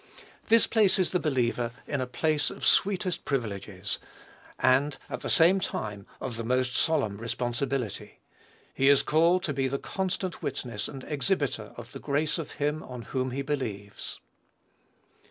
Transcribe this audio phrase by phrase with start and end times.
[0.47, 3.99] This places the believer in a place of sweetest privileges,
[4.57, 8.19] and, at the same time, of the most solemn responsibility.
[8.73, 12.81] He is called to be the constant witness and exhibiter of the grace of him
[12.81, 14.19] on whom he believes.